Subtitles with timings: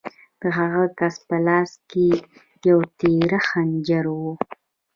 [0.41, 2.07] د هغه کس په لاس کې
[2.67, 4.21] یو تېره خنجر و